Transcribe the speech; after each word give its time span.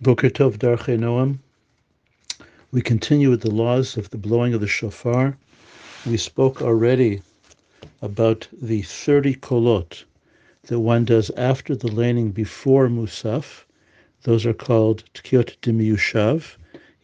Boker 0.00 0.30
Tov 0.30 0.58
Darche 0.58 0.96
Noam. 0.96 1.40
We 2.70 2.82
continue 2.82 3.30
with 3.30 3.40
the 3.40 3.50
laws 3.50 3.96
of 3.96 4.10
the 4.10 4.16
blowing 4.16 4.54
of 4.54 4.60
the 4.60 4.68
shofar. 4.68 5.36
We 6.06 6.16
spoke 6.16 6.62
already 6.62 7.20
about 8.00 8.46
the 8.52 8.82
30 8.82 9.34
kolot 9.34 10.04
that 10.68 10.78
one 10.78 11.04
does 11.04 11.30
after 11.30 11.74
the 11.74 11.90
laning 11.90 12.30
before 12.30 12.86
Musaf. 12.86 13.64
Those 14.22 14.46
are 14.46 14.54
called 14.54 15.02
Tkiot 15.14 15.56
Dimiyushav, 15.62 16.54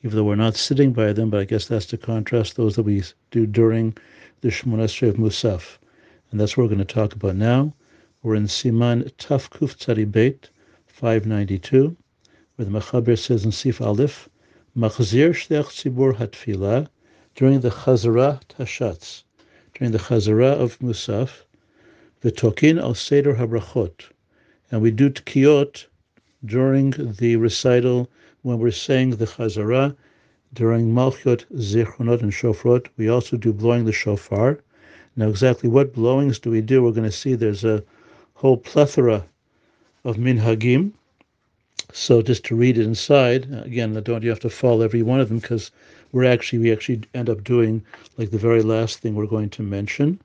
even 0.05 0.17
though 0.17 0.23
we're 0.23 0.37
not 0.37 0.55
sitting 0.55 0.93
by 0.93 1.13
them, 1.13 1.31
but 1.31 1.41
I 1.41 1.47
guess 1.47 1.67
that's 1.67 1.87
to 1.87 1.97
contrast 1.97 2.55
those 2.55 2.77
that 2.77 2.85
we 2.85 3.03
do 3.33 3.45
during 3.45 3.97
the 4.41 4.51
Shmonesrei 4.51 5.09
of 5.09 5.17
Musaf. 5.17 5.79
And 6.31 6.39
that's 6.39 6.57
what 6.57 6.63
we're 6.63 6.77
going 6.77 6.87
to 6.87 6.95
talk 6.95 7.13
about 7.13 7.35
now. 7.35 7.75
We're 8.23 8.37
in 8.37 8.47
Siman 8.47 9.11
Taf 9.15 9.51
Kuf 9.51 9.77
Tzadi 9.77 10.09
Beit, 10.09 10.49
592 10.87 11.97
where 12.57 12.67
the 12.67 12.71
Mechaber 12.71 13.19
says 13.19 13.45
in 13.45 13.51
Sif 13.51 13.81
Aleph, 13.81 14.29
Machzir 14.77 15.31
Shlech 15.31 15.71
Tzibur 15.71 16.15
Hatfila, 16.15 16.87
during 17.35 17.59
the 17.59 17.71
Chazara 17.71 18.41
Tashatz, 18.49 19.25
during 19.75 19.91
the 19.91 19.99
Chazara 19.99 20.53
of 20.53 20.79
Musaf, 20.79 21.43
V'tokin 22.23 22.81
al 22.81 22.95
Seder 22.95 23.35
HaBrachot, 23.35 24.11
and 24.71 24.81
we 24.81 24.93
do 24.93 25.11
Tkiyot 25.11 25.87
during 26.45 26.91
the 26.91 27.35
recital 27.35 28.09
when 28.43 28.61
we're 28.61 28.71
saying 28.71 29.11
the 29.11 29.27
Chazara, 29.27 29.97
during 30.53 30.95
Malchut, 30.95 31.47
Zichronot, 31.57 32.23
and 32.23 32.31
Shofrot, 32.31 32.87
we 32.97 33.09
also 33.09 33.37
do 33.37 33.53
blowing 33.53 33.85
the 33.85 33.93
shofar. 33.93 34.61
Now, 35.17 35.29
exactly 35.29 35.69
what 35.69 35.93
blowings 35.93 36.39
do 36.39 36.51
we 36.51 36.61
do? 36.61 36.85
We're 36.85 36.93
going 36.93 37.03
to 37.03 37.11
see 37.11 37.35
there's 37.35 37.65
a 37.65 37.83
whole 38.35 38.59
plethora 38.59 39.25
of 40.05 40.19
minhagim 40.19 40.93
so 41.94 42.22
just 42.22 42.46
to 42.46 42.56
read 42.56 42.78
it 42.78 42.86
inside, 42.86 43.48
again, 43.64 43.94
don't 44.04 44.24
you 44.24 44.30
have 44.30 44.40
to 44.40 44.50
follow 44.50 44.82
every 44.82 45.02
one 45.02 45.20
of 45.20 45.30
them 45.30 45.40
because 45.40 45.72
we're 46.12 46.24
actually 46.24 46.60
we 46.60 46.72
actually 46.72 47.02
end 47.14 47.30
up 47.30 47.44
doing 47.44 47.84
like 48.18 48.32
the 48.32 48.38
very 48.38 48.62
last 48.62 49.00
thing 49.00 49.16
we're 49.16 49.26
going 49.26 49.50
to 49.50 49.64
mention. 49.64 50.20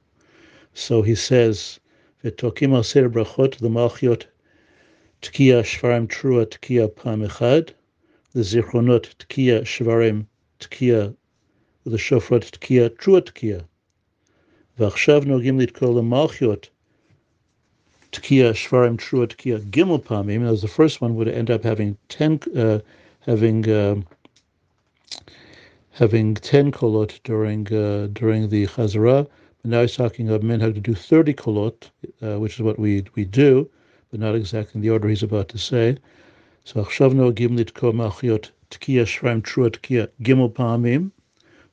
So 0.73 1.03
he 1.03 1.15
says, 1.15 1.81
"V'tokim 2.23 2.75
al 2.75 2.83
seder 2.83 3.11
brachot 3.11 3.57
the 3.57 3.69
malchiot 3.69 4.25
tkiya 5.23 5.63
shvarim 5.63 6.09
trua 6.09 6.47
tkiya 6.47 6.95
pam 6.95 7.21
echad, 7.23 7.71
the 8.33 8.41
zichronot 8.41 9.15
tkiya 9.17 9.63
shvarim 9.63 10.27
tkiya, 10.61 11.15
the 11.85 11.97
shofrot 11.97 12.51
tkiya 12.59 12.91
trua 12.91 13.21
tkiya. 13.21 13.65
ועכשיו 14.79 15.23
נוהגים 15.25 15.61
לתקול 15.61 15.99
למלכיות 15.99 16.69
Tkiya 18.12 18.54
Shvarim 18.54 18.98
Trua 18.98 19.28
Tkiya 19.28 19.60
Gimel 19.70 20.04
Pamim, 20.04 20.48
as 20.50 20.62
the 20.62 20.68
first 20.68 21.00
one 21.00 21.16
would 21.16 21.28
end 21.28 21.52
up 21.52 21.64
having 21.64 21.98
ten, 22.08 22.40
uh, 22.56 22.80
having 23.22 23.70
uh, 23.70 23.96
having 25.92 26.34
ten 26.34 26.72
kolot 26.72 27.20
during 27.24 27.68
uh, 27.74 28.08
during 28.14 28.50
the 28.50 28.66
Chazara. 28.66 29.28
But 29.62 29.72
now 29.72 29.82
he's 29.82 29.96
talking 29.96 30.30
of 30.30 30.42
minhag 30.42 30.74
to 30.74 30.80
do 30.80 30.96
thirty 30.96 31.34
kolot, 31.34 31.90
uh, 32.24 32.40
which 32.40 32.56
is 32.56 32.62
what 32.62 32.80
we 32.80 33.06
we 33.16 33.26
do, 33.26 33.70
but 34.10 34.20
not 34.20 34.34
exactly 34.34 34.80
in 34.80 34.82
the 34.82 34.90
order 34.90 35.08
he's 35.08 35.24
about 35.24 35.50
to 35.50 35.58
say. 35.58 35.98
So 36.64 36.84
Achshavno 36.84 37.34
Gim 37.36 37.58
Litko 37.58 37.94
Malchiot 37.94 38.50
Tkiya 38.72 39.04
Shvarim 39.04 39.42
Trua 39.44 39.70
Tkiya 39.70 40.10
Gimel 40.22 40.52
Pamim, 40.52 41.12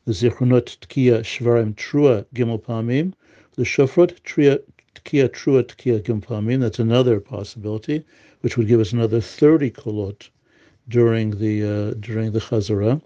the 0.04 0.12
Zichronot 0.12 0.76
Tkiya 0.78 1.20
Shvarim 1.20 1.74
Trua 1.74 2.26
Gimel 2.34 2.62
Pamim, 2.62 3.14
the 3.54 3.62
Shofrot 3.62 4.20
Tkiya 4.22 4.60
Tkiya 5.04 5.28
Trua 5.28 5.62
Tkiya 5.62 6.00
Gimpamim. 6.02 6.60
That's 6.60 6.78
another 6.78 7.20
possibility, 7.20 8.04
which 8.40 8.56
would 8.56 8.66
give 8.66 8.80
us 8.80 8.92
another 8.92 9.20
30 9.20 9.70
kolot 9.70 10.30
during 10.88 11.32
the 11.38 11.64
uh, 11.64 11.94
during 12.00 12.32
the 12.32 12.40
Chazara. 12.40 13.02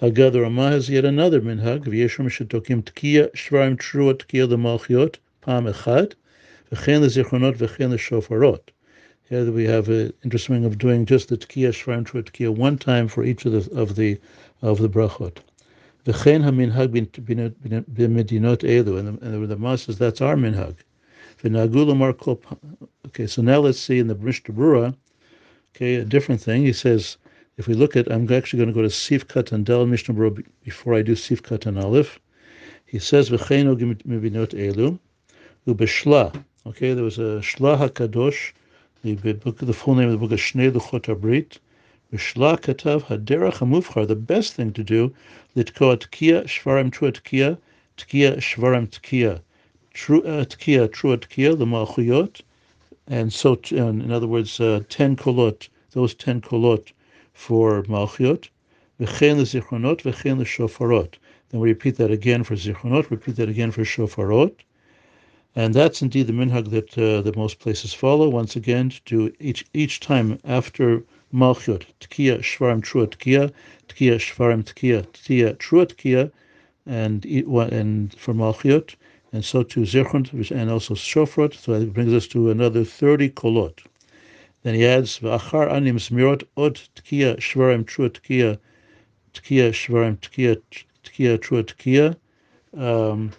Hagad 0.00 0.38
Ramah 0.38 0.70
has 0.70 0.90
yet 0.90 1.04
another 1.04 1.40
minhag. 1.40 1.84
V'yeshum 1.84 2.28
shetokim 2.28 2.82
Tkiya 2.82 3.32
Shvarim 3.32 3.78
Trua 3.78 4.14
Tkiya 4.14 4.48
the 4.48 4.56
Malchiot 4.56 5.16
Pam 5.40 5.64
Echad 5.64 6.12
V'chen 6.70 7.00
the 7.00 7.06
Zichronot 7.06 7.56
V'chen 7.56 7.90
the 7.90 7.96
Shofarot. 7.96 8.60
Here 9.28 9.50
we 9.50 9.64
have 9.64 9.88
an 9.88 10.12
interesting 10.22 10.64
of 10.64 10.76
doing 10.76 11.06
just 11.06 11.30
the 11.30 11.38
Tkiya 11.38 11.70
Shvarim 11.70 12.04
Trua 12.04 12.24
Tkiya 12.24 12.54
one 12.54 12.76
time 12.76 13.08
for 13.08 13.24
each 13.24 13.46
of 13.46 13.52
the 13.52 13.74
of 13.74 13.96
the 13.96 14.20
of 14.60 14.78
the 14.78 14.88
brachot. 14.88 15.38
V'chen 16.04 16.44
ha-minhag 16.44 16.88
b'medinot 16.88 18.58
elu, 18.58 18.98
and 18.98 19.18
the, 19.18 19.26
and 19.26 19.50
the 19.50 19.56
Rama 19.56 19.78
says 19.78 19.96
that's 19.96 20.20
our 20.20 20.36
minhag. 20.36 20.76
Okay, 21.44 23.26
so 23.26 23.42
now 23.42 23.58
let's 23.58 23.78
see 23.78 23.98
in 23.98 24.06
the 24.06 24.14
Mishnah 24.14 24.94
okay, 25.74 25.96
a 25.96 26.04
different 26.04 26.40
thing. 26.40 26.62
He 26.62 26.72
says, 26.72 27.18
if 27.58 27.68
we 27.68 27.74
look 27.74 27.94
at, 27.94 28.10
I'm 28.10 28.32
actually 28.32 28.56
going 28.56 28.70
to 28.70 28.74
go 28.74 28.80
to 28.80 28.88
Sifkat 28.88 29.52
and 29.52 29.66
Del 29.66 29.84
Mishnah 29.84 30.30
before 30.64 30.94
I 30.94 31.02
do 31.02 31.12
Sifkat 31.14 31.66
and 31.66 31.78
Aleph. 31.78 32.18
He 32.86 32.98
says, 32.98 33.28
V'cheinu 33.28 33.76
mibinot 34.04 34.54
elu, 34.54 34.98
u'beshla. 35.66 36.42
Okay, 36.64 36.94
there 36.94 37.04
was 37.04 37.18
a 37.18 37.42
Shla 37.42 37.86
HaKadosh, 37.86 38.52
the 39.02 39.14
book, 39.34 39.58
the 39.58 39.74
full 39.74 39.94
name 39.94 40.06
of 40.06 40.12
the 40.12 40.18
book 40.18 40.32
is 40.32 40.40
Shnei 40.40 40.70
Luchot 40.70 41.02
HaBrit. 41.02 41.58
V'shla 42.14 42.58
katav 42.58 43.02
haderach 43.02 43.58
hamufchar, 43.58 44.08
the 44.08 44.16
best 44.16 44.54
thing 44.54 44.72
to 44.72 44.82
do, 44.82 45.14
litkoa 45.54 45.98
tkiya 45.98 46.44
shvarim 46.44 46.90
trua 46.90 47.12
tkiya, 47.12 47.58
tkiya 47.98 48.38
shvarim 48.38 48.88
tkiya 48.88 49.42
tkiya, 49.96 50.92
true 50.92 51.16
tkiya, 51.16 51.58
the 51.58 51.64
malchuyot, 51.64 52.42
and 53.06 53.32
so 53.32 53.58
in 53.70 54.12
other 54.12 54.26
words, 54.26 54.60
uh, 54.60 54.82
ten 54.88 55.16
kolot, 55.16 55.68
those 55.92 56.14
ten 56.14 56.40
kolot 56.40 56.92
for 57.32 57.82
malchuyot, 57.84 58.48
v'chein 59.00 59.40
zichronot, 59.40 60.02
v'chein 60.02 60.38
shofarot. 60.44 61.14
Then 61.48 61.60
we 61.60 61.70
repeat 61.70 61.96
that 61.96 62.10
again 62.10 62.44
for 62.44 62.56
zichronot, 62.56 63.10
repeat 63.10 63.36
that 63.36 63.48
again 63.48 63.70
for 63.70 63.82
shofarot. 63.82 64.52
And 65.54 65.72
that's 65.72 66.02
indeed 66.02 66.26
the 66.26 66.34
minhag 66.34 66.68
that 66.70 66.98
uh, 66.98 67.32
most 67.34 67.58
places 67.60 67.94
follow. 67.94 68.28
Once 68.28 68.56
again, 68.56 68.90
to 68.90 69.00
do 69.06 69.32
each 69.40 69.64
each 69.72 70.00
time 70.00 70.38
after 70.44 71.02
malchut, 71.32 71.86
tkiya 72.00 72.40
shvarim 72.40 72.82
trua 72.82 73.06
tkiya, 73.06 73.50
tkiya 73.88 74.16
shvarim 74.16 74.62
tkiya, 74.62 75.06
tkiya 75.06 75.56
trua 75.56 75.86
tkiya, 75.86 76.30
and 76.84 77.24
and 77.24 78.14
for 78.18 78.34
malchut, 78.34 78.94
and 79.36 79.44
so 79.44 79.62
to 79.62 79.84
Zirchon 79.84 80.24
and 80.50 80.70
also 80.70 80.94
Shofrot. 80.94 81.52
So 81.52 81.78
that 81.78 81.92
brings 81.92 82.14
us 82.14 82.26
to 82.28 82.50
another 82.50 82.84
30 82.84 83.28
kolot. 83.32 83.80
Then 84.62 84.74
he 84.74 84.86
adds, 84.86 85.18
V'achar 85.18 85.70
anim 85.70 85.98
smirot 85.98 86.44
od 86.56 86.80
tkiya 86.96 87.36
shvarim 87.36 87.84
trua 87.84 88.08
tkiya, 88.08 88.58
tkiya 89.34 89.72
shvarim 89.72 90.16
tkiya, 90.20 90.56
tkiya 91.04 91.36
trua 91.36 91.64
tkiya. 91.64 92.16
Um, 92.82 93.32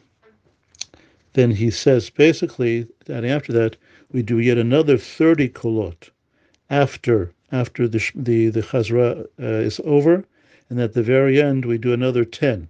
then 1.33 1.49
he 1.49 1.71
says 1.71 2.11
basically 2.11 2.85
that 3.05 3.25
after 3.25 3.51
that 3.53 3.75
we 4.11 4.21
do 4.21 4.37
yet 4.37 4.59
another 4.59 4.99
30 4.99 5.49
kolot 5.49 6.11
after 6.69 7.31
after 7.51 7.87
the 7.87 8.11
the 8.13 8.49
the 8.49 8.61
chazra 8.61 9.25
uh, 9.41 9.45
is 9.65 9.81
over, 9.83 10.23
and 10.69 10.79
at 10.79 10.93
the 10.93 11.01
very 11.01 11.41
end 11.41 11.65
we 11.65 11.79
do 11.79 11.91
another 11.91 12.23
10 12.23 12.69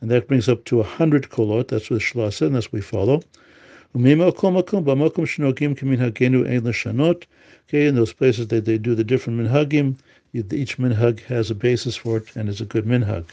and 0.00 0.10
that 0.10 0.28
brings 0.28 0.48
up 0.48 0.64
to 0.64 0.76
100 0.78 1.28
kolot. 1.28 1.68
That's 1.68 1.90
what 1.90 2.00
Shla 2.00 2.46
and 2.46 2.54
that's 2.54 2.72
we 2.72 2.80
follow. 2.80 3.22
Okay, 3.92 4.12
in 7.86 7.94
those 7.94 8.12
places 8.12 8.46
that 8.48 8.64
they 8.64 8.78
do 8.78 8.94
the 8.94 9.04
different 9.04 9.40
minhagim, 9.40 9.96
each 10.32 10.78
minhag 10.78 11.20
has 11.24 11.50
a 11.50 11.54
basis 11.54 11.96
for 11.96 12.18
it 12.18 12.36
and 12.36 12.48
is 12.48 12.60
a 12.60 12.64
good 12.64 12.84
minhag. 12.84 13.24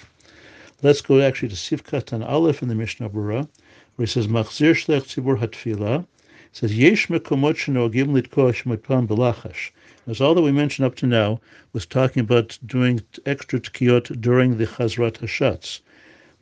Let's 0.81 1.01
go 1.01 1.21
actually 1.21 1.49
to 1.49 1.55
Sivkat 1.55 2.27
Aleph 2.27 2.61
in 2.61 2.67
the 2.69 2.75
Mishnah 2.75 3.09
Berurah, 3.09 3.47
where 3.95 4.03
it 4.03 4.09
says, 4.09 4.27
Machzir 4.27 4.73
shlech 4.73 5.03
tzibur 5.03 5.39
hatfila. 5.39 6.01
It 6.01 6.07
says, 6.51 6.77
Yesh 6.77 7.07
mekomot 7.07 7.55
shenogim 7.55 8.09
litkoa 8.19 8.51
shemotpam 8.53 9.07
belachash. 9.07 9.71
As 10.07 10.21
all 10.21 10.35
that 10.35 10.41
we 10.41 10.51
mentioned 10.51 10.85
up 10.85 10.95
to 10.95 11.05
now 11.05 11.39
was 11.73 11.85
talking 11.85 12.21
about 12.21 12.57
doing 12.65 13.01
extra 13.25 13.59
tkiyot 13.59 14.21
during 14.21 14.57
the 14.57 14.65
Chazrat 14.65 15.19
Hashatz. 15.19 15.81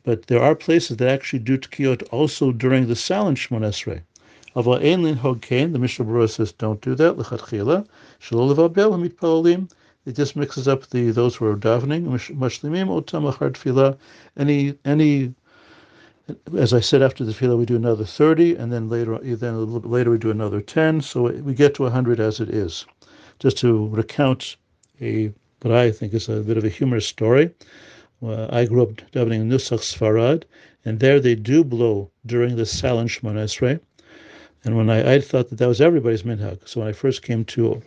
But 0.06 0.28
there 0.28 0.40
are 0.40 0.54
places 0.54 0.98
that 0.98 1.08
actually 1.08 1.40
do 1.40 1.58
tkiyot 1.58 2.04
also 2.12 2.52
during 2.52 2.86
the 2.86 2.94
silent 2.94 3.38
Shmon 3.38 3.62
Esrei. 3.62 4.02
Aval 4.54 4.80
ein 4.80 5.02
lin 5.02 5.16
hogkein, 5.16 5.72
the 5.72 5.80
Mishnah 5.80 6.04
Berurah 6.04 6.30
says, 6.30 6.52
don't 6.52 6.80
do 6.80 6.94
that, 6.94 7.16
lechatchila, 7.16 7.84
shelo 8.20 8.54
levabel 8.54 8.94
mitpalalim. 9.04 9.68
It 10.04 10.14
just 10.14 10.36
mixes 10.36 10.68
up 10.68 10.86
the 10.90 11.10
those 11.10 11.34
who 11.34 11.46
are 11.46 11.56
davening, 11.56 12.06
mashlimim 12.06 12.86
otam 12.86 13.28
achar 13.32 13.50
tefillah, 13.50 13.98
any, 14.36 14.78
any, 14.84 15.34
as 16.56 16.72
I 16.72 16.78
said, 16.78 17.02
after 17.02 17.24
the 17.24 17.32
tefillah 17.32 17.58
we 17.58 17.66
do 17.66 17.74
another 17.74 18.04
30, 18.04 18.54
and 18.54 18.72
then 18.72 18.88
later, 18.88 19.18
then 19.18 19.54
a 19.54 19.58
little 19.58 19.80
bit 19.80 19.90
later 19.90 20.12
we 20.12 20.18
do 20.18 20.30
another 20.30 20.60
10, 20.60 21.00
so 21.00 21.32
we 21.32 21.52
get 21.52 21.74
to 21.74 21.82
100 21.82 22.20
as 22.20 22.38
it 22.38 22.50
is. 22.50 22.86
Just 23.40 23.58
to 23.58 23.88
recount 23.88 24.54
a, 25.00 25.32
what 25.62 25.74
I 25.74 25.90
think 25.90 26.14
is 26.14 26.28
a 26.28 26.42
bit 26.42 26.56
of 26.56 26.62
a 26.64 26.68
humorous 26.68 27.08
story. 27.08 27.50
Uh, 28.22 28.46
I 28.50 28.64
grew 28.64 28.82
up 28.82 28.94
davening 29.12 29.42
in 29.42 29.48
Nusach 29.48 29.80
Sfarad, 29.80 30.44
and 30.84 31.00
there 31.00 31.20
they 31.20 31.34
do 31.34 31.64
blow 31.64 32.10
during 32.24 32.56
the 32.56 32.66
silent 32.66 33.10
Shemona 33.10 33.44
Esrei. 33.44 33.80
And 34.64 34.76
when 34.76 34.90
I, 34.90 35.14
I 35.14 35.20
thought 35.20 35.50
that 35.50 35.56
that 35.56 35.68
was 35.68 35.80
everybody's 35.80 36.22
minhag. 36.22 36.66
So 36.68 36.80
when 36.80 36.88
I 36.88 36.92
first 36.92 37.22
came 37.22 37.44
to 37.46 37.82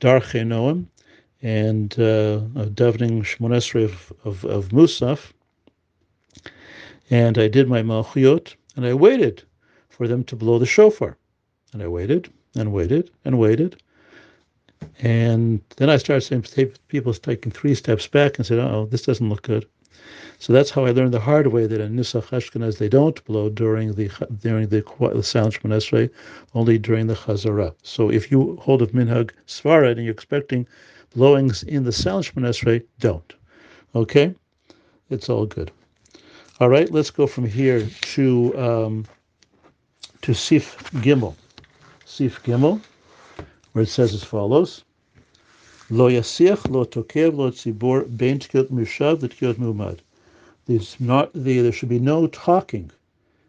Darche 0.00 0.44
Noam, 0.44 0.86
and 1.44 1.92
uh, 1.94 2.40
davening 2.72 3.22
Shmonesrei 3.22 3.84
of, 3.84 4.12
of, 4.24 4.44
of 4.46 4.68
Musaf. 4.70 5.32
And 7.10 7.36
I 7.36 7.48
did 7.48 7.68
my 7.68 7.82
Malchiot, 7.82 8.54
and 8.76 8.86
I 8.86 8.94
waited 8.94 9.42
for 9.90 10.08
them 10.08 10.24
to 10.24 10.36
blow 10.36 10.58
the 10.58 10.66
shofar. 10.66 11.18
And 11.72 11.82
I 11.82 11.88
waited 11.88 12.32
and 12.56 12.72
waited 12.72 13.10
and 13.26 13.38
waited. 13.38 13.76
And 15.00 15.60
then 15.76 15.90
I 15.90 15.96
started 15.96 16.22
seeing 16.22 16.72
people 16.88 17.14
taking 17.14 17.52
three 17.52 17.74
steps 17.74 18.06
back 18.06 18.36
and 18.36 18.46
said, 18.46 18.58
oh, 18.58 18.86
this 18.90 19.02
doesn't 19.02 19.28
look 19.28 19.42
good. 19.42 19.66
So 20.38 20.52
that's 20.52 20.70
how 20.70 20.84
I 20.84 20.90
learned 20.90 21.14
the 21.14 21.20
hard 21.20 21.46
way 21.46 21.66
that 21.66 21.80
in 21.80 21.96
Nusach 21.96 22.28
Ashkenaz 22.30 22.78
they 22.78 22.88
don't 22.88 23.24
blow 23.24 23.48
during 23.48 23.92
the 23.92 24.10
during 24.40 24.68
the, 24.68 24.82
the 25.14 25.22
silent 25.22 25.54
Shmonesrei, 25.54 26.10
only 26.54 26.76
during 26.76 27.06
the 27.06 27.14
Chazara. 27.14 27.74
So 27.82 28.10
if 28.10 28.30
you 28.30 28.56
hold 28.60 28.82
of 28.82 28.92
Minhag 28.92 29.30
Sfarad 29.46 29.92
and 29.92 30.04
you're 30.04 30.12
expecting 30.12 30.66
blowings 31.14 31.62
in 31.62 31.84
the 31.84 31.92
silent 31.92 32.26
Shmonesrei, 32.26 32.84
don't. 32.98 33.32
Okay, 33.94 34.34
it's 35.08 35.28
all 35.28 35.46
good. 35.46 35.70
All 36.60 36.68
right, 36.68 36.90
let's 36.90 37.10
go 37.10 37.26
from 37.26 37.46
here 37.46 37.86
to 38.14 38.58
um, 38.58 39.06
to 40.22 40.34
Sif 40.34 40.76
Gimel. 40.94 41.34
Sif 42.04 42.42
Gimel, 42.42 42.80
where 43.74 43.82
it 43.82 43.88
says 43.88 44.14
as 44.14 44.22
follows. 44.22 44.84
Lo 45.90 46.08
yasiach 46.08 46.70
lo 46.70 46.84
tokev 46.84 47.36
lo 47.36 47.50
tzibor 47.50 48.04
bein 48.16 48.38
tkiyot 48.38 48.68
mishav 48.70 49.18
v'tkiyot 49.18 49.56
mumad. 49.56 49.98
There's 50.66 50.96
not 51.00 51.32
the, 51.34 51.60
there 51.60 51.72
should 51.72 51.88
be 51.88 51.98
no 51.98 52.28
talking, 52.28 52.92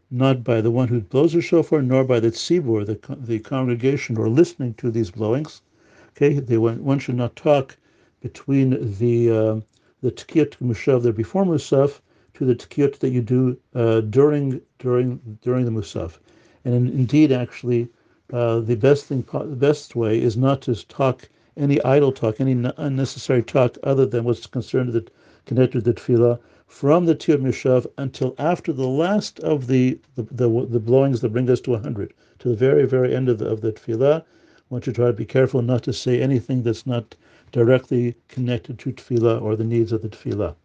not 0.10 0.44
by 0.44 0.62
the 0.62 0.72
one 0.72 0.88
who 0.88 1.00
blows 1.00 1.34
the 1.34 1.42
shofar, 1.42 1.84
nor 1.84 2.04
by 2.04 2.20
the 2.20 2.32
tzibur, 2.32 2.86
the, 2.88 3.00
the 3.18 3.38
congregation, 3.38 4.18
or 4.18 4.28
listening 4.28 4.74
to 4.76 4.90
these 4.90 5.12
blowings. 5.12 5.62
Okay, 6.10 6.40
they, 6.40 6.58
one 6.58 6.98
should 6.98 7.16
not 7.16 7.36
talk 7.36 7.78
between 8.22 8.98
the 8.98 9.30
uh, 9.30 9.60
the 10.02 10.12
tkiyot 10.12 10.58
musaf 10.58 11.04
there 11.04 11.14
before 11.14 11.46
musaf 11.46 12.02
to 12.34 12.46
the 12.46 12.56
tkiyot 12.56 12.98
that 12.98 13.10
you 13.10 13.22
do 13.22 13.56
uh, 13.76 14.02
during 14.02 14.60
during 14.80 15.38
during 15.44 15.66
the 15.66 15.72
musaf. 15.72 16.18
And 16.64 16.90
indeed, 16.90 17.32
actually, 17.32 17.90
uh, 18.34 18.60
the 18.60 18.76
best 18.76 19.06
thing, 19.06 19.24
the 19.32 19.56
best 19.56 19.96
way 19.96 20.22
is 20.22 20.36
not 20.36 20.62
to 20.64 20.76
talk 20.88 21.30
any 21.58 21.82
idle 21.84 22.12
talk, 22.12 22.42
any 22.42 22.70
unnecessary 22.78 23.44
talk 23.44 23.78
other 23.84 24.06
than 24.06 24.24
what's 24.24 24.48
concerned 24.48 24.94
that 24.94 25.12
connected 25.46 25.84
to 25.84 25.92
the 25.92 25.94
tefillah 25.94 26.40
from 26.68 27.06
the 27.06 27.16
Tiyot 27.16 27.42
Mishav 27.42 27.86
until 27.98 28.36
after 28.40 28.74
the 28.74 28.88
last 28.88 29.40
of 29.42 29.68
the, 29.68 30.00
the, 30.16 30.24
the, 30.24 30.66
the, 30.66 30.80
blowings 30.80 31.22
that 31.22 31.30
bring 31.30 31.50
us 31.50 31.62
to 31.62 31.72
100, 31.72 32.14
to 32.40 32.50
the 32.50 32.56
very, 32.56 32.86
very 32.86 33.16
end 33.16 33.30
of 33.30 33.38
the, 33.38 33.48
of 33.48 33.62
the 33.62 33.72
tefillah. 33.72 34.22
I 34.22 34.24
want 34.70 34.88
you 34.88 34.94
to 34.94 34.98
try 34.98 35.08
to 35.08 35.14
be 35.14 35.26
careful 35.26 35.62
not 35.62 35.84
to 35.84 35.94
say 35.94 36.22
anything 36.22 36.64
that's 36.64 36.88
not 36.88 37.16
directly 37.52 38.16
connected 38.28 38.80
to 38.80 38.92
tefillah 38.92 39.42
or 39.42 39.56
the 39.56 39.64
needs 39.64 39.92
of 39.92 40.02
the 40.02 40.10
tefillah. 40.10 40.56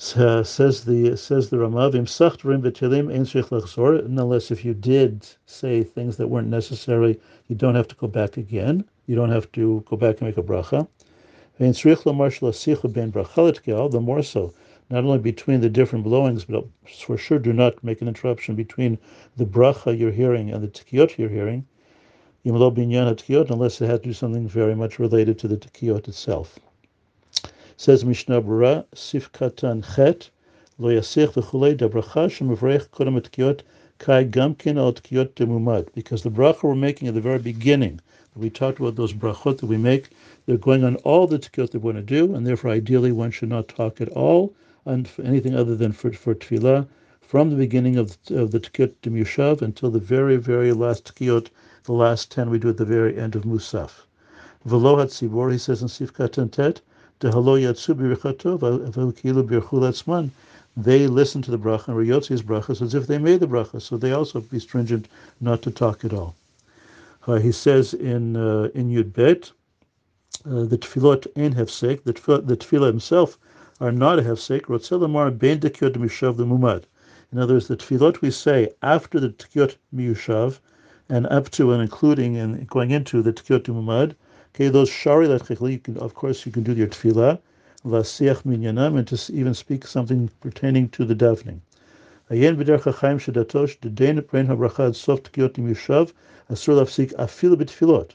Says 0.00 0.84
the 0.84 1.16
says 1.16 1.50
the 1.50 1.56
Ramav, 1.56 1.92
unless 4.16 4.50
if 4.52 4.64
you 4.64 4.72
did 4.72 5.26
say 5.44 5.82
things 5.82 6.16
that 6.16 6.28
weren't 6.28 6.46
necessary, 6.46 7.18
you 7.48 7.56
don't 7.56 7.74
have 7.74 7.88
to 7.88 7.96
go 7.96 8.06
back 8.06 8.36
again. 8.36 8.84
You 9.08 9.16
don't 9.16 9.32
have 9.32 9.50
to 9.52 9.82
go 9.88 9.96
back 9.96 10.20
and 10.20 10.28
make 10.28 10.38
a 10.38 10.42
bracha. 10.44 10.86
The 11.58 11.64
more 14.00 14.22
so, 14.22 14.52
not 14.88 15.04
only 15.04 15.18
between 15.18 15.60
the 15.60 15.68
different 15.68 16.04
blowings, 16.04 16.44
but 16.44 16.64
for 16.86 17.18
sure 17.18 17.40
do 17.40 17.52
not 17.52 17.82
make 17.82 18.00
an 18.00 18.06
interruption 18.06 18.54
between 18.54 18.98
the 19.36 19.46
bracha 19.46 19.98
you're 19.98 20.12
hearing 20.12 20.52
and 20.52 20.62
the 20.62 20.68
tikiyot 20.68 21.18
you're 21.18 21.28
hearing, 21.28 21.66
unless 22.44 23.80
it 23.80 23.86
has 23.86 23.98
to 23.98 24.04
do 24.04 24.12
something 24.12 24.48
very 24.48 24.76
much 24.76 25.00
related 25.00 25.40
to 25.40 25.48
the 25.48 25.56
tikiyot 25.56 26.06
itself. 26.06 26.56
Says 27.80 28.04
Mishnah 28.04 28.42
Berurah, 28.42 28.86
Sif 28.92 29.30
Katan 29.30 29.84
Chet, 29.94 30.30
Lo 30.78 30.88
Yasich 30.88 31.34
v'chulei 31.34 31.76
da 31.76 31.86
bracha 31.86 32.28
shemavrech 32.28 32.88
kodem 32.88 33.20
tikiyot 33.20 33.60
kai 33.98 34.24
gamkin 34.24 34.76
al 34.76 34.94
demumad. 34.94 35.86
Because 35.94 36.24
the 36.24 36.28
bracha 36.28 36.64
we're 36.64 36.74
making 36.74 37.06
at 37.06 37.14
the 37.14 37.20
very 37.20 37.38
beginning, 37.38 38.00
we 38.34 38.50
talked 38.50 38.80
about 38.80 38.96
those 38.96 39.12
brachot 39.12 39.58
that 39.58 39.66
we 39.66 39.76
make, 39.76 40.10
they're 40.44 40.56
going 40.56 40.82
on 40.82 40.96
all 41.04 41.28
the 41.28 41.38
tikiyot 41.38 41.70
they 41.70 41.78
want 41.78 41.96
to 41.96 42.02
do, 42.02 42.34
and 42.34 42.44
therefore 42.44 42.72
ideally 42.72 43.12
one 43.12 43.30
should 43.30 43.48
not 43.48 43.68
talk 43.68 44.00
at 44.00 44.08
all 44.08 44.52
on 44.84 45.06
anything 45.22 45.54
other 45.54 45.76
than 45.76 45.92
for, 45.92 46.12
for 46.12 46.34
tefillah 46.34 46.84
from 47.20 47.48
the 47.48 47.54
beginning 47.54 47.94
of, 47.94 48.18
of 48.30 48.50
the 48.50 48.58
tikiyot 48.58 48.94
Demushav 49.04 49.62
until 49.62 49.92
the 49.92 50.00
very, 50.00 50.36
very 50.36 50.72
last 50.72 51.14
tikiyot, 51.14 51.46
the 51.84 51.92
last 51.92 52.32
10 52.32 52.50
we 52.50 52.58
do 52.58 52.70
at 52.70 52.76
the 52.76 52.84
very 52.84 53.16
end 53.16 53.36
of 53.36 53.44
Musaf. 53.44 54.04
Velo 54.64 54.96
Hatzibor, 54.96 55.52
he 55.52 55.58
says 55.58 55.80
in 55.80 55.86
Sifkat 55.86 56.38
and 56.38 56.50
They 57.20 57.30
listen 61.08 61.42
to 61.42 61.50
the 61.50 61.58
bracha 61.58 61.88
and 61.88 61.96
Riyotzi's 61.96 62.42
brachas 62.42 62.80
as 62.80 62.94
if 62.94 63.08
they 63.08 63.18
made 63.18 63.40
the 63.40 63.48
bracha, 63.48 63.82
so 63.82 63.96
they 63.96 64.12
also 64.12 64.40
be 64.40 64.60
stringent 64.60 65.08
not 65.40 65.60
to 65.62 65.72
talk 65.72 66.04
at 66.04 66.12
all. 66.12 66.36
Uh, 67.26 67.40
he 67.40 67.50
says 67.50 67.92
in 67.92 68.36
uh, 68.36 68.68
in 68.72 68.88
Yud 68.88 69.12
Bet, 69.12 69.50
uh, 70.46 70.62
the 70.62 70.78
tefillot 70.78 71.26
ain't 71.34 71.56
hefsek. 71.56 72.04
The 72.04 72.12
tefillah, 72.12 72.46
the 72.46 72.56
tefillah 72.56 72.86
himself 72.86 73.36
are 73.80 73.90
not 73.90 74.20
a 74.20 74.22
hefsek. 74.22 74.66
Rotzelamar 74.66 75.36
ben 75.36 75.58
dekiyot 75.58 75.94
mishav 75.94 76.36
the 76.36 76.46
mumad. 76.46 76.84
In 77.32 77.40
other 77.40 77.54
words, 77.54 77.66
the 77.66 77.76
tefillot 77.76 78.20
we 78.20 78.30
say 78.30 78.68
after 78.80 79.18
the 79.18 79.30
tekiyot 79.30 79.74
miyushav, 79.92 80.60
and 81.08 81.26
up 81.26 81.50
to 81.50 81.72
and 81.72 81.82
including 81.82 82.36
and 82.36 82.68
going 82.68 82.92
into 82.92 83.22
the 83.22 83.32
tekiyot 83.32 83.64
mumad. 83.64 84.14
Okay, 84.54 84.68
those 84.68 84.88
shari 84.88 85.30
of 85.30 86.14
course 86.14 86.46
you 86.46 86.52
can 86.52 86.62
do 86.62 86.72
your 86.72 86.88
tefillah, 86.88 87.38
vasiach 87.84 88.42
minyanam, 88.42 88.98
and 88.98 89.06
to 89.08 89.32
even 89.32 89.54
speak 89.54 89.86
something 89.86 90.30
pertaining 90.40 90.88
to 90.90 91.04
the 91.04 91.14
davening. 91.14 91.60
Ayen 92.30 92.56
b'der 92.56 92.78
chachaim 92.78 93.18
shedatosh 93.18 93.78
dedain 93.80 94.26
brain 94.26 94.46
habracha 94.46 94.94
sof 94.94 95.22
tekiyot 95.22 95.54
miyushav 95.54 96.12
asur 96.50 96.74
lafsik 96.74 97.12
afil 97.14 97.56
b'tefillot. 97.56 98.12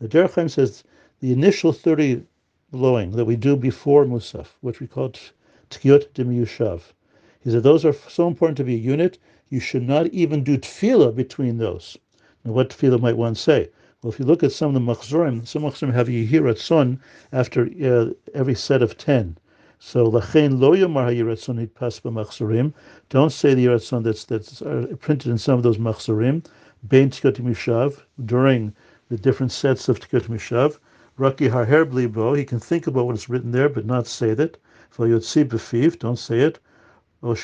The 0.00 0.08
Derech 0.08 0.34
Chaim 0.34 0.48
says 0.48 0.82
the 1.20 1.32
initial 1.32 1.72
30 1.72 2.24
blowing 2.72 3.12
that 3.12 3.24
we 3.24 3.36
do 3.36 3.54
before 3.56 4.04
Musaf, 4.04 4.48
which 4.60 4.80
we 4.80 4.88
call 4.88 5.12
Tkiyot 5.70 6.08
Demiyushav. 6.14 6.80
He 7.40 7.50
said 7.50 7.62
those 7.62 7.84
are 7.84 7.92
so 8.08 8.26
important 8.26 8.56
to 8.56 8.64
be 8.64 8.74
a 8.74 8.78
unit, 8.78 9.18
you 9.50 9.60
should 9.60 9.86
not 9.86 10.08
even 10.08 10.42
do 10.42 10.58
tefillah 10.58 11.14
between 11.14 11.58
those. 11.58 11.96
Now, 12.44 12.52
what 12.52 12.70
tefillah 12.70 13.00
might 13.00 13.16
one 13.16 13.36
say? 13.36 13.70
Well, 14.04 14.12
if 14.12 14.18
you 14.18 14.26
look 14.26 14.42
at 14.42 14.52
some 14.52 14.68
of 14.68 14.74
the 14.74 14.92
machzorim, 14.92 15.46
some 15.46 15.62
machzorim 15.62 15.94
have 15.94 16.08
Yehiratzon 16.08 16.98
after 17.32 17.62
uh, 17.82 18.10
every 18.34 18.54
set 18.54 18.82
of 18.82 18.98
10. 18.98 19.38
So 19.78 20.04
lachein 20.10 20.60
lo 20.60 20.72
yomar 20.72 21.06
hayiratzon 21.08 21.72
pas 21.72 22.00
b'machzorim. 22.00 22.74
Don't 23.08 23.32
say 23.32 23.54
the 23.54 23.64
yiratzon 23.64 24.02
that's 24.04 24.26
that's 24.26 24.60
uh, 24.60 24.88
printed 25.00 25.30
in 25.30 25.38
some 25.38 25.54
of 25.54 25.62
those 25.62 25.78
machzorim. 25.78 26.44
Bein 26.86 27.08
tkiyot 27.08 27.40
mishav 27.40 28.02
during 28.26 28.74
the 29.08 29.16
different 29.16 29.52
sets 29.52 29.88
of 29.88 30.00
tkiyot 30.00 30.28
mishav. 30.28 30.76
Raki 31.16 31.48
harher 31.48 31.86
blibo, 31.86 32.36
he 32.36 32.44
can 32.44 32.60
think 32.60 32.86
about 32.86 33.06
what 33.06 33.16
is 33.16 33.30
written 33.30 33.52
there, 33.52 33.70
but 33.70 33.86
not 33.86 34.06
say 34.06 34.34
that. 34.34 34.58
V'yotzi 34.94 35.48
b'fiv, 35.48 35.98
don't 35.98 36.18
say 36.18 36.40
it. 36.40 36.58
Or 37.22 37.34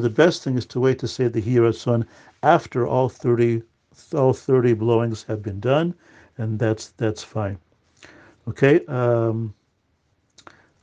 the 0.00 0.10
best 0.14 0.44
thing 0.44 0.56
is 0.56 0.66
to 0.66 0.78
wait 0.78 0.98
to 1.00 1.08
say 1.08 1.26
the 1.26 1.42
Hiratzon 1.42 2.06
after 2.44 2.86
all 2.86 3.08
30, 3.08 3.62
all 4.12 4.32
30 4.32 4.74
blowings 4.74 5.22
have 5.24 5.42
been 5.42 5.60
done, 5.60 5.94
and 6.38 6.58
that's 6.58 6.88
that's 6.96 7.22
fine. 7.22 7.58
Okay, 8.48 8.84
um, 8.86 9.54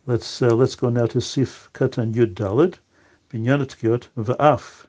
let's 0.06 0.42
uh, 0.42 0.56
let's 0.56 0.76
go 0.76 0.90
now 0.90 1.06
to 1.08 1.20
Sif 1.20 1.70
Katan 1.74 2.14
Yud 2.14 2.34
Dalet, 2.36 2.76
Binyanet 3.30 3.76
Kiot 3.78 4.08
Va'af, 4.18 4.86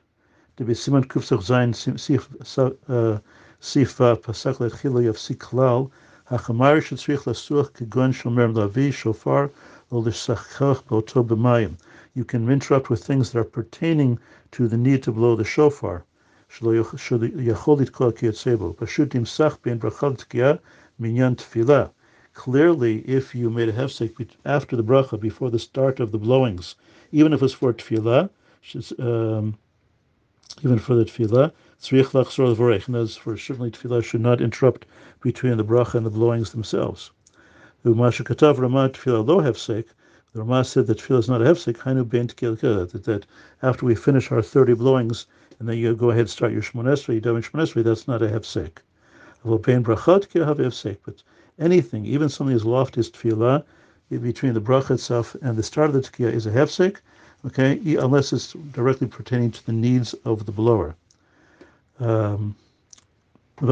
to 0.57 0.63
be 0.63 0.73
Siman 0.73 1.05
Kufsach 1.05 1.43
Zayin 1.43 1.75
Sif 1.99 2.29
uh, 2.57 3.19
Sif 3.59 3.97
Pasach 3.97 4.57
Letchila 4.57 5.03
Yav 5.03 5.17
Siklal 5.17 5.91
Hachamar 6.29 6.77
Shetzrich 6.81 7.25
Lasuach 7.25 7.71
Kegon 7.71 8.13
Shomer 8.13 8.53
Lavi 8.53 8.93
Shofar 8.93 9.51
Olishsachach 9.91 10.83
Boto 10.85 11.25
B'Mayim. 11.27 11.75
You 12.15 12.23
can 12.23 12.49
interrupt 12.49 12.89
with 12.89 13.03
things 13.03 13.31
that 13.31 13.39
are 13.39 13.43
pertaining 13.43 14.17
to 14.51 14.67
the 14.67 14.77
need 14.77 15.03
to 15.03 15.11
blow 15.11 15.35
the 15.35 15.43
shofar. 15.43 16.05
שלא 16.52 16.72
יכול 17.38 17.80
לתקוע 17.80 18.12
כיוצא 18.12 18.56
פשוט 18.76 19.10
תמסך 19.10 19.56
בין 19.64 19.78
ברכה 19.78 20.08
לתקיעה 20.08 20.52
מעניין 20.98 21.34
תפילה. 21.34 21.84
Clearly, 22.34 23.02
if 23.04 23.34
you 23.34 23.50
made 23.50 23.68
a 23.68 23.72
hefsek 23.72 24.28
after 24.44 24.76
the 24.76 24.84
bracha, 24.84 25.18
before 25.18 25.50
the 25.50 25.58
start 25.58 25.98
of 25.98 26.12
the 26.12 26.18
blowings, 26.18 26.76
even 27.10 27.32
if 27.32 27.42
it's 27.42 27.52
for 27.52 27.72
tefillah, 27.72 28.30
um, 29.00 29.56
even 30.62 30.78
for 30.78 30.94
the 30.94 31.04
tefillah, 31.04 31.50
tzrich 31.82 32.12
lachzor 32.12 32.56
l'vorech. 32.56 32.86
And 32.86 32.96
as 32.96 33.16
for 33.16 33.36
certainly 33.36 33.72
tefillah 33.72 34.04
should 34.04 34.20
not 34.20 34.40
interrupt 34.40 34.86
between 35.20 35.56
the 35.56 35.64
bracha 35.64 35.94
and 35.94 36.06
the 36.06 36.10
blowings 36.10 36.52
themselves. 36.52 37.10
Umasha 37.84 38.24
katav 38.24 38.58
Ramah 38.58 38.90
tefillah 38.90 39.26
lo 39.26 39.40
hefsek. 39.40 39.86
the 40.33 40.39
Ramah 40.39 40.63
said 40.65 40.87
that 40.87 40.97
tefillah 40.97 41.19
is 41.19 41.29
not 41.29 41.43
a 41.43 41.45
hefsek. 41.45 41.77
Hainu 41.77 42.09
ben 42.09 42.25
that, 42.27 43.03
that 43.03 43.25
after 43.61 43.85
we 43.85 43.93
finish 43.93 44.31
our 44.31 44.41
30 44.41 44.73
blowings, 44.73 45.27
and 45.59 45.69
then 45.69 45.77
you 45.77 45.93
go 45.95 46.09
ahead 46.09 46.21
and 46.21 46.29
start 46.29 46.51
your 46.51 46.63
shmonesri, 46.63 47.13
you 47.13 47.21
do 47.21 47.35
shmonesri, 47.35 47.83
that's 47.83 48.07
not 48.07 48.23
a 48.23 48.27
hefsek. 48.27 48.79
But 51.05 51.23
anything, 51.59 52.05
even 52.07 52.29
something 52.29 52.55
as 52.55 52.65
lofty 52.65 52.99
as 52.99 53.11
tefillah, 53.11 53.63
between 54.09 54.55
the 54.55 54.61
bracha 54.61 54.91
itself 54.91 55.35
and 55.43 55.55
the 55.55 55.61
start 55.61 55.89
of 55.91 55.93
the 55.93 56.01
tekiah 56.01 56.33
is 56.33 56.47
a 56.47 56.51
hefsek, 56.51 56.97
okay, 57.45 57.79
unless 57.97 58.33
it's 58.33 58.53
directly 58.71 59.05
pertaining 59.05 59.51
to 59.51 59.63
the 59.67 59.71
needs 59.71 60.15
of 60.25 60.47
the 60.47 60.51
blower. 60.51 60.95
Um, 61.99 62.55
and 63.61 63.69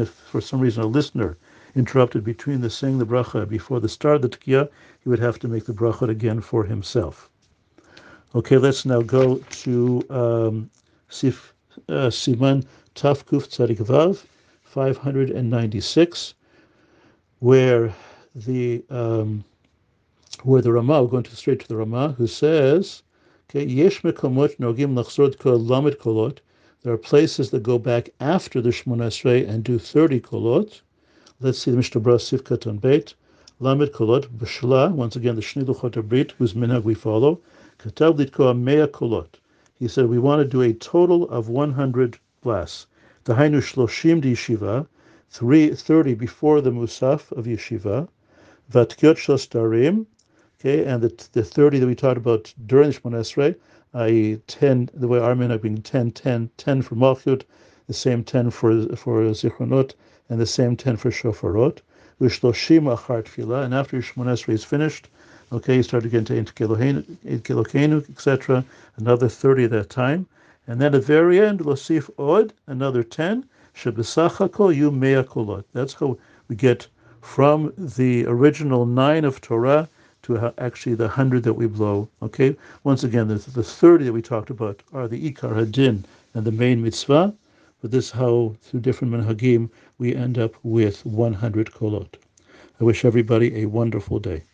if 0.00 0.10
for 0.10 0.40
some 0.40 0.60
reason 0.60 0.82
a 0.84 0.86
listener 0.86 1.36
interrupted 1.74 2.24
between 2.24 2.60
the 2.60 2.70
saying 2.70 2.98
the 2.98 3.06
bracha 3.06 3.48
before 3.48 3.80
the 3.80 3.88
start 3.88 4.16
of 4.16 4.22
the 4.22 4.28
tekiah, 4.28 4.68
he 5.02 5.08
would 5.08 5.18
have 5.18 5.38
to 5.38 5.48
make 5.48 5.64
the 5.64 5.72
bracha 5.72 6.08
again 6.08 6.40
for 6.40 6.64
himself. 6.64 7.30
Okay, 8.34 8.58
let's 8.58 8.84
now 8.84 9.02
go 9.02 9.36
to 9.50 10.02
um, 10.10 10.70
Sif, 11.08 11.52
uh, 11.88 12.08
Siman 12.08 12.64
Tafkuf 12.94 13.48
Tzadik 13.48 13.78
Vav, 13.78 14.24
596, 14.62 16.34
where 17.40 17.92
the 18.34 18.84
um, 18.90 19.44
where 20.44 20.62
the 20.62 20.72
Rama, 20.72 21.02
we're 21.02 21.08
going 21.08 21.24
to 21.24 21.36
straight 21.36 21.60
to 21.60 21.68
the 21.68 21.76
Rama, 21.76 22.14
who 22.16 22.26
says, 22.26 23.02
okay, 23.50 23.64
Yesh 23.64 24.02
mekomot 24.02 24.56
nogim 24.58 24.94
lachzor 24.94 25.36
kol 25.38 25.58
kolot. 25.58 26.38
There 26.82 26.92
are 26.92 26.98
places 26.98 27.50
that 27.50 27.62
go 27.62 27.78
back 27.78 28.10
after 28.20 28.60
the 28.60 28.70
Shemona 28.70 29.08
Esrei 29.08 29.46
and 29.46 29.64
do 29.64 29.78
30 29.78 30.20
kolot. 30.20 30.80
Let's 31.42 31.58
see 31.58 31.70
the 31.70 31.78
Mishnah 31.78 32.02
Bra 32.02 32.16
Sivkat 32.16 32.66
on 32.66 32.76
Beit. 32.76 33.14
Lamed 33.60 33.92
kolot, 33.92 34.28
b'shla, 34.28 34.92
once 34.92 35.16
again 35.16 35.36
the 35.36 35.40
Shnei 35.40 35.64
Luchot 35.64 36.06
Brit, 36.06 36.32
whose 36.32 36.52
minhag 36.52 36.82
we 36.82 36.92
follow. 36.92 37.40
Katav 37.78 38.18
litkoa 38.18 38.54
mea 38.54 38.86
kolot. 38.86 39.40
He 39.78 39.88
said, 39.88 40.10
we 40.10 40.18
want 40.18 40.42
to 40.42 40.44
do 40.46 40.60
a 40.60 40.74
total 40.74 41.26
of 41.30 41.48
100 41.48 42.18
blasts. 42.42 42.88
The 43.24 43.36
Hainu 43.36 43.62
Shloshim 43.62 44.20
di 44.20 44.34
Yeshiva, 44.34 44.86
30 45.30 46.12
before 46.12 46.60
the 46.60 46.72
Musaf 46.72 47.32
of 47.32 47.46
Yeshiva, 47.46 48.06
Vatkiot 48.70 49.16
Shlostarim, 49.16 50.04
okay, 50.60 50.84
and 50.84 51.02
the, 51.02 51.26
the 51.32 51.42
30 51.42 51.78
that 51.78 51.86
we 51.86 51.94
talked 51.94 52.18
about 52.18 52.52
during 52.66 52.90
the 52.90 53.00
Shemon 53.00 53.14
Esrei, 53.14 53.56
i.e. 53.94 54.36
10, 54.46 54.90
the 54.92 55.08
way 55.08 55.18
our 55.18 55.34
have 55.34 55.62
been 55.62 55.80
10, 55.80 56.10
10, 56.12 56.50
10 56.58 56.82
for 56.82 56.96
Malchut, 56.96 57.44
the 57.86 57.94
same 57.94 58.24
10 58.24 58.50
for, 58.50 58.94
for 58.94 59.22
Zichronot, 59.30 59.94
and 60.30 60.40
the 60.40 60.46
same 60.46 60.76
10 60.76 60.96
for 60.96 61.10
Shofarot, 61.10 61.80
Tfilah, 62.18 63.64
and 63.64 63.74
after 63.74 64.00
Shemon 64.00 64.48
is 64.48 64.64
finished, 64.64 65.08
Okay, 65.52 65.74
you 65.74 65.82
start 65.82 66.04
to 66.04 66.08
get 66.08 66.30
into 66.30 66.52
Kilokenu, 66.52 68.08
etc. 68.08 68.64
Another 68.96 69.28
30 69.28 69.64
at 69.64 69.70
that 69.70 69.90
time. 69.90 70.26
And 70.68 70.80
then 70.80 70.94
at 70.94 71.00
the 71.00 71.06
very 71.06 71.40
end, 71.40 71.58
Losif 71.58 72.08
Od, 72.16 72.52
another 72.68 73.02
10. 73.02 73.44
Shebesachako 73.74 74.72
you 74.72 74.92
mea 74.92 75.24
kolot. 75.24 75.64
That's 75.72 75.94
how 75.94 76.18
we 76.46 76.54
get 76.54 76.86
from 77.20 77.72
the 77.76 78.26
original 78.26 78.86
nine 78.86 79.24
of 79.24 79.40
Torah 79.40 79.88
to 80.22 80.52
actually 80.56 80.94
the 80.94 81.08
hundred 81.08 81.42
that 81.42 81.54
we 81.54 81.66
blow. 81.66 82.08
Okay, 82.22 82.56
once 82.84 83.02
again, 83.02 83.26
the, 83.26 83.34
the 83.34 83.64
30 83.64 84.04
that 84.04 84.12
we 84.12 84.22
talked 84.22 84.50
about 84.50 84.84
are 84.92 85.08
the 85.08 85.32
Ikar 85.32 85.56
Hadin 85.56 86.04
and 86.32 86.44
the 86.44 86.52
main 86.52 86.80
mitzvah. 86.80 87.34
But 87.80 87.92
this 87.92 88.06
is 88.06 88.10
how, 88.10 88.56
through 88.60 88.80
different 88.80 89.12
manhagim, 89.12 89.70
we 89.96 90.14
end 90.14 90.38
up 90.38 90.54
with 90.62 91.04
100 91.06 91.72
kolot. 91.72 92.16
I 92.78 92.84
wish 92.84 93.04
everybody 93.04 93.62
a 93.62 93.66
wonderful 93.66 94.18
day. 94.18 94.44